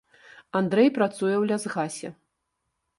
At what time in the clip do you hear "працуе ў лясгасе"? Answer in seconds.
0.97-2.09